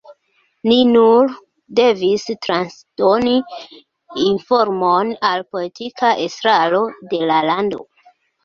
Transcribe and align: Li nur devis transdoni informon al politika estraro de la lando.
Li 0.69 0.77
nur 0.91 1.33
devis 1.79 2.23
transdoni 2.45 3.35
informon 4.31 5.13
al 5.33 5.47
politika 5.53 6.11
estraro 6.27 6.83
de 7.15 7.25
la 7.35 7.39
lando. 7.53 7.89